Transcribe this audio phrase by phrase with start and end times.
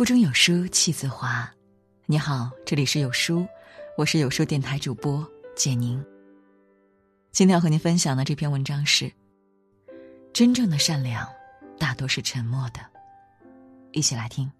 [0.00, 1.46] 腹中有书气自华。
[2.06, 3.46] 你好，这里是有书，
[3.98, 6.02] 我是有书电台主播简宁。
[7.32, 9.12] 今天要和您分享的这篇文章是：
[10.32, 11.28] 真正的善良，
[11.78, 12.80] 大多是沉默的。
[13.92, 14.50] 一起来听。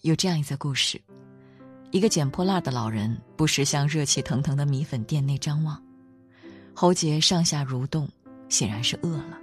[0.00, 1.00] 有这样一则故事。
[1.92, 5.82] 一个捡破烂的老人不时向热气腾腾的米粉店内张望，
[6.74, 8.08] 喉结上下蠕动，
[8.48, 9.38] 显然是饿了。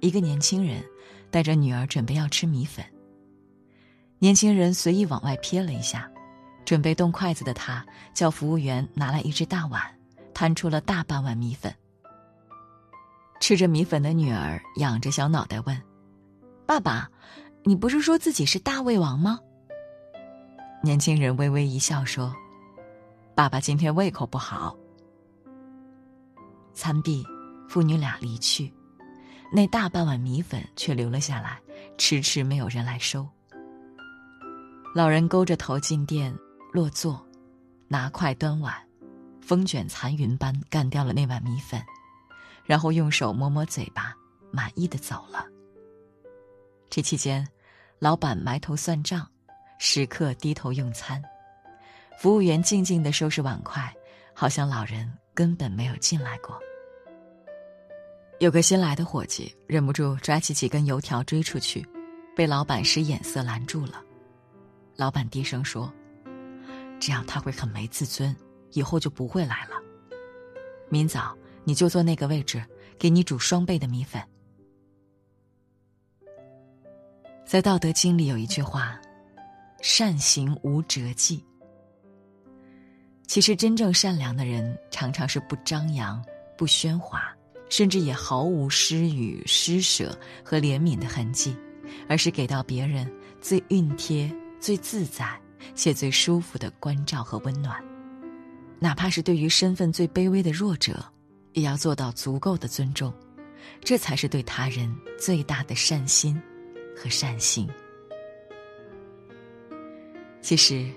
[0.00, 0.82] 一个年轻人
[1.30, 2.84] 带着女儿准备要吃米粉。
[4.20, 6.10] 年轻人随意往外瞥了一下，
[6.64, 9.82] 准备动筷子的他叫服务员拿来一只大碗，
[10.32, 11.74] 摊出了大半碗米粉。
[13.40, 15.82] 吃着米粉的女儿仰着小脑袋问
[16.64, 17.10] ：“爸爸，
[17.64, 19.38] 你不是说自己是大胃王吗？”
[20.80, 22.34] 年轻人微微一笑说
[23.34, 24.76] ：“爸爸今天胃口不好。”
[26.72, 27.26] 餐毕，
[27.68, 28.72] 父女俩离去，
[29.52, 31.60] 那大半碗米粉却留了下来，
[31.98, 33.28] 迟迟没有人来收。
[34.94, 36.32] 老人勾着头进店
[36.72, 37.26] 落座，
[37.88, 38.72] 拿筷端碗，
[39.40, 41.82] 风卷残云般干掉了那碗米粉，
[42.64, 44.16] 然后用手抹抹嘴巴，
[44.52, 45.44] 满意的走了。
[46.88, 47.46] 这期间，
[47.98, 49.28] 老板埋头算账。
[49.78, 51.22] 时刻低头用餐，
[52.18, 53.92] 服务员静静的收拾碗筷，
[54.34, 56.58] 好像老人根本没有进来过。
[58.40, 61.86] 有个新来的伙计忍不住抓起几根油条追出去，
[62.36, 64.02] 被老板使眼色拦住了。
[64.96, 65.92] 老板低声说
[66.98, 68.34] ：“这样他会很没自尊，
[68.72, 69.76] 以后就不会来了。
[70.88, 72.64] 明早你就坐那个位置，
[72.98, 74.20] 给你煮双倍的米粉。”
[77.46, 79.00] 在《道德经》里有一句话。
[79.80, 81.44] 善行无辙迹。
[83.26, 86.24] 其实，真正善良的人常常是不张扬、
[86.56, 87.30] 不喧哗，
[87.68, 91.54] 甚至也毫无施予、施舍和怜悯的痕迹，
[92.08, 95.38] 而是给到别人最熨贴、最自在
[95.74, 97.84] 且最舒服的关照和温暖。
[98.80, 101.04] 哪怕是对于身份最卑微的弱者，
[101.52, 103.12] 也要做到足够的尊重，
[103.82, 106.40] 这才是对他人最大的善心
[106.96, 107.68] 和善行。
[110.40, 110.90] 其实，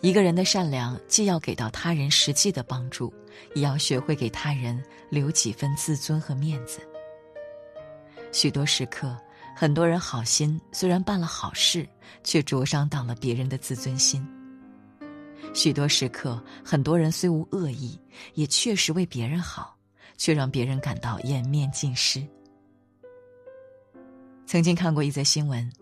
[0.00, 3.12] 一个人的善良既要给到他人实际的帮助，
[3.54, 6.80] 也要学会给他人留几分自尊和面子。
[8.32, 9.16] 许多时刻，
[9.56, 11.88] 很多人好心虽然办了好事，
[12.22, 14.26] 却灼伤到了别人的自尊心。
[15.54, 17.98] 许多时刻，很多人虽无恶意，
[18.34, 19.74] 也确实为别人好，
[20.18, 22.22] 却让别人感到颜面尽失。
[24.44, 25.72] 曾经看过一则新闻。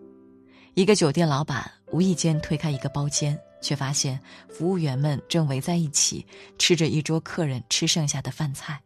[0.73, 6.25] 一个酒店老板无意间推开一个包间，却发现服务员们正围在一起
[6.57, 8.79] 吃着一桌客人吃剩下的饭菜。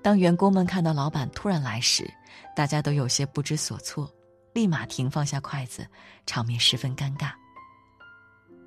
[0.00, 2.08] 当员工们看到老板突然来时，
[2.54, 4.10] 大家都有些不知所措，
[4.52, 5.86] 立马停放下筷子，
[6.24, 7.32] 场面十分尴尬。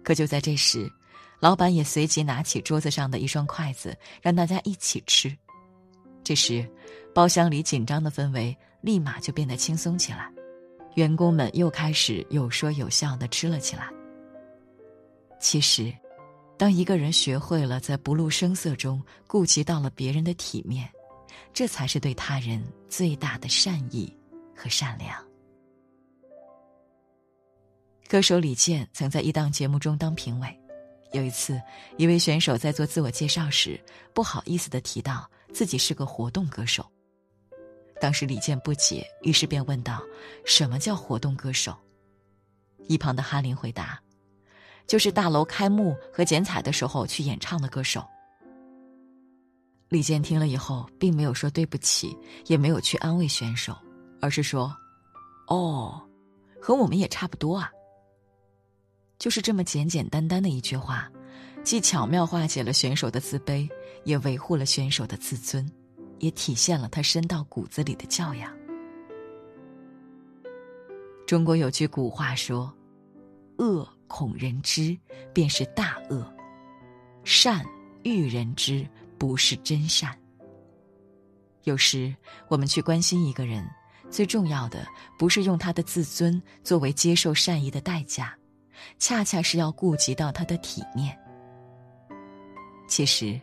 [0.03, 0.92] 可就在这时，
[1.40, 5.36] 老板也随即拿起桌子上的一双筷子，让大家一起吃。
[6.24, 6.69] 这时，
[7.16, 10.30] 包厢里紧张的氛围立马就变得轻松起来。
[10.96, 13.90] 员工们又开始有说有笑的吃了起来。
[15.40, 15.94] 其实，
[16.57, 20.88] 当一个人学会了在不露声色中顾及到了别人的体面，
[21.53, 24.16] 这才是对他人最大的善意
[24.56, 25.16] 和善良。
[28.07, 30.59] 歌手李健曾在一档节目中当评委，
[31.13, 31.59] 有一次，
[31.97, 33.80] 一位选手在做自我介绍时，
[34.13, 36.85] 不好意思的提到自己是个活动歌手。
[38.01, 40.01] 当时李健不解，于是便问道
[40.44, 41.78] ：“什么叫活动歌手？”
[42.89, 44.01] 一旁的哈林回答
[44.88, 48.03] ：“就是大楼开幕和剪彩的时候去演唱的歌手。”
[49.88, 52.17] 李健听了以后，并没有说对不起，
[52.47, 53.78] 也没有去安慰选手，
[54.19, 54.75] 而是说
[55.47, 56.01] ：“哦，
[56.59, 57.72] 和我们也差不多啊。”
[59.19, 61.07] 就是这么简简单单的一句话，
[61.63, 63.69] 既巧妙化解了选手的自卑，
[64.06, 65.71] 也维护了选手的自尊。
[66.21, 68.56] 也体现了他深到骨子里的教养。
[71.27, 72.71] 中国有句古话说
[73.57, 74.97] ：“恶恐人知，
[75.33, 76.23] 便是大恶；
[77.23, 77.65] 善
[78.03, 78.88] 欲人知，
[79.18, 80.18] 不是真善。”
[81.63, 82.15] 有时
[82.47, 83.67] 我们去关心一个人，
[84.09, 84.85] 最重要的
[85.17, 88.38] 不是用他的自尊作为接受善意的代价，
[89.00, 91.17] 恰恰是要顾及到他的体面。
[92.88, 93.39] 其实，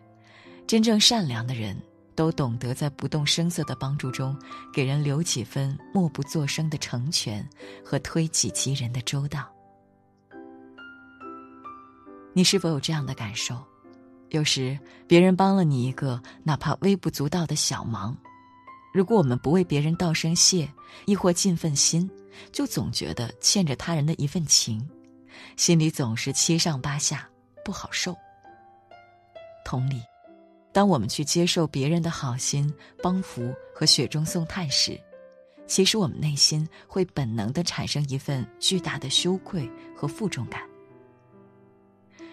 [0.66, 1.76] 真正善良的人。
[2.18, 4.36] 都懂得在不动声色的帮助中，
[4.72, 7.48] 给人留几分默不作声的成全
[7.84, 9.48] 和推己及人的周到。
[12.32, 13.64] 你是否有这样的感受？
[14.30, 14.76] 有时
[15.06, 18.16] 别人帮了你一个哪怕微不足道的小忙，
[18.92, 20.68] 如果我们不为别人道声谢，
[21.06, 22.10] 亦或尽份心，
[22.50, 24.84] 就总觉得欠着他人的一份情，
[25.56, 27.28] 心里总是七上八下，
[27.64, 28.12] 不好受。
[29.64, 30.02] 同理，
[30.72, 32.72] 当我们去接受别人的好心
[33.02, 35.00] 帮扶和雪中送炭时，
[35.66, 40.62] 其实我们内心会本能的产生一份巨大的羞愧和负重感。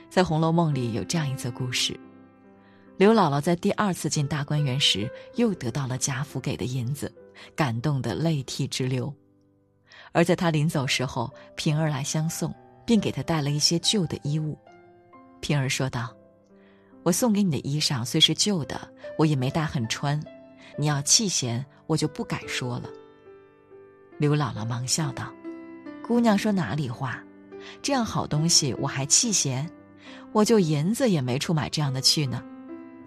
[0.10, 2.00] 在《红楼梦》里有这样一则故事：
[2.98, 7.14] 刘姥姥在第二次进大观园时，又得到了贾府给的银子，
[7.56, 9.14] 感动得泪涕直流。
[10.14, 12.54] 而在她临走时候，平儿来相送，
[12.86, 14.58] 并给她带了一些旧的衣物。
[15.42, 16.15] 平儿说道
[17.06, 18.82] ：“我送给你的衣裳虽是旧的，
[19.16, 20.20] 我也没大很穿，
[20.76, 22.90] 你要弃嫌，我就不敢说了。”
[24.18, 25.32] 刘姥姥忙笑道
[26.02, 27.24] ：“姑娘说哪里话？
[27.80, 29.70] 这样好东西我还弃嫌？”
[30.34, 32.44] 我就银子也没处买这样的去呢，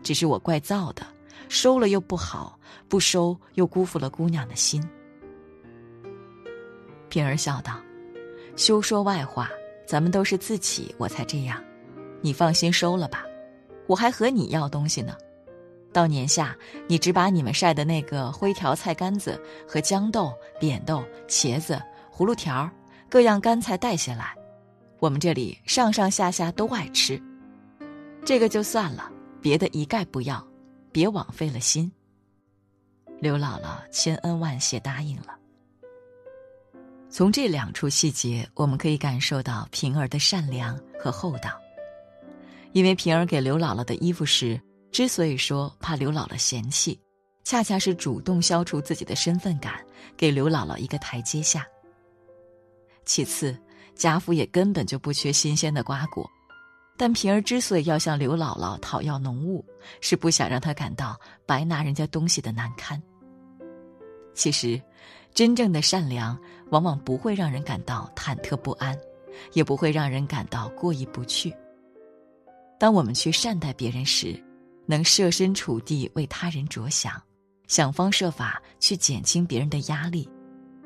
[0.03, 1.05] 只是我怪造的，
[1.49, 2.56] 收了又不好，
[2.89, 4.81] 不收又辜负了姑娘的心。
[7.09, 7.81] 平儿笑道
[8.55, 9.51] ：“休说外话，
[9.87, 11.61] 咱们都是自己，我才这样。
[12.23, 13.25] 你放心收了吧，
[13.88, 15.17] 我还和你要东西呢。
[15.93, 16.56] 到年下，
[16.87, 21.82] 你只把你们晒的那个灰条菜干子和豇豆、扁豆、茄子、
[22.14, 22.70] 葫芦条
[23.08, 24.37] 各样干菜带下来。”
[25.00, 27.23] 我们这里上上下下都爱吃，
[28.25, 30.44] 这个就算了，别的一概不要，
[30.91, 31.91] 别枉费了心。
[33.20, 35.38] 刘姥姥千恩万谢答应了。
[37.08, 41.50] 从这两处细节，我们可以感受到平儿的善良和厚道。
[42.73, 44.61] 因为平儿给刘姥姥的衣服时，
[44.93, 46.99] 之所以说怕刘姥姥嫌弃，
[47.44, 49.85] 恰恰是主动消除自己的身份感，
[50.17, 51.67] 给刘姥姥一个台阶下。
[53.05, 53.56] 其次。
[53.99, 56.25] 贾府也根本就不缺新鲜的瓜果，
[56.97, 59.65] 但平儿之所以要向刘姥姥讨要浓物，
[60.00, 63.03] 是不想让她感到白拿人家东西的难堪。
[64.37, 64.81] 其实，
[65.35, 66.38] 真正的善良
[66.70, 68.97] 往往不会让人感到忐忑不安，
[69.53, 71.53] 也不会让人感到过意不去。
[72.79, 74.43] 当我们去善待别人时，
[74.87, 77.21] 能设身处地为他人着想，
[77.67, 80.29] 想方设法去减轻别人的压力。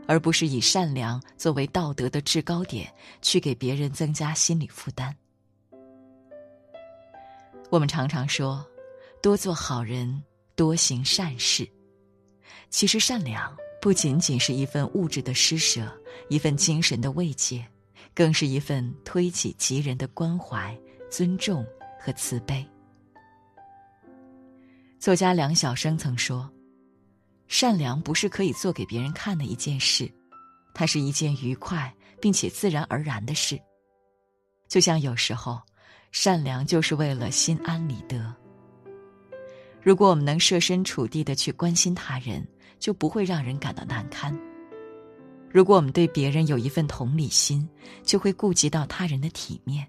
[0.09, 2.93] 而不是以善良作为道德的制高点，
[3.23, 5.15] 去给别人增加心理负担。
[7.71, 8.67] 我们常常说，
[9.23, 10.21] 多做好人，
[10.57, 11.67] 多行善事。
[12.69, 15.89] 其实，善良不仅仅是一份物质的施舍，
[16.29, 17.65] 一份精神的慰藉，
[18.13, 20.77] 更是一份推己及人的关怀、
[21.11, 21.65] 尊重
[22.03, 22.67] 和慈悲。
[24.99, 26.51] 作家梁晓声曾说。
[27.49, 30.11] 善良不是可以做给别人看的一件事，
[30.73, 33.61] 它是一件愉快并且自然而然的事。
[34.69, 35.61] 就像有时候，
[36.13, 38.35] 善良就是为了心安理得。
[39.83, 42.43] 如果我们能设身处地的去关心他人，
[42.79, 44.35] 就不会让人感到难堪。
[45.51, 47.69] 如果我们对别人有一份同理心，
[48.03, 49.87] 就会顾及到他人的体面。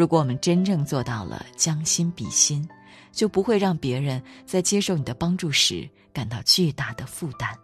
[0.00, 2.66] 如果我们真正做到了将心比心，
[3.12, 7.54] 就不会让别人在接受你的帮助时感到巨大的负担。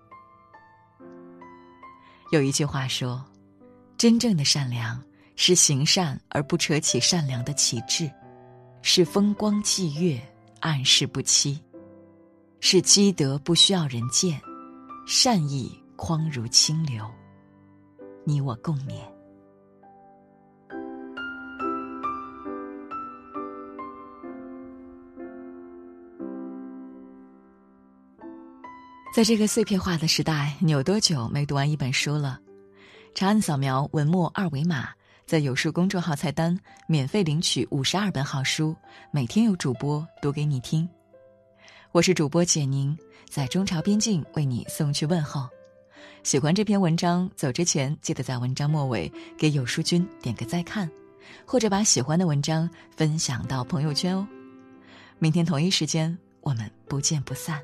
[2.31, 3.25] 有一句话说
[3.97, 5.03] ：“真正的善良
[5.35, 8.07] 是行善而不扯起善良的旗帜，
[8.83, 10.21] 是风光霁月，
[10.61, 11.59] 暗室不欺，
[12.61, 14.39] 是积德不需要人见，
[15.07, 17.11] 善意匡如清流。”
[18.29, 19.16] 你我共勉。
[29.17, 32.39] 在这个碎片化的时代，你有多久没读完一本书了？
[33.15, 34.91] 长按扫描文末二维码，
[35.25, 36.55] 在有书公众号菜单
[36.87, 38.77] 免费领取五十二本好书，
[39.11, 40.87] 每天有主播读给你听。
[41.93, 42.95] 我是主播简宁，
[43.27, 45.49] 在中朝边境为你送去问候。
[46.23, 50.91] 喜欢这篇文章，走之前记得在文章末尾给有书君点个再看，
[51.47, 54.29] 或者把喜欢的文章分享到朋友圈哦。
[55.19, 57.59] 明天同一时间，我们不见不散。